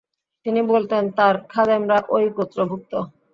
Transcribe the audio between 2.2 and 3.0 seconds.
গোত্রভুক্ত।